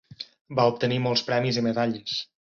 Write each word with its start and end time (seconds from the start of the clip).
Va 0.59 0.63
obtenir 0.71 0.97
molts 1.07 1.23
premis 1.27 1.59
i 1.61 1.65
medalles. 1.67 2.17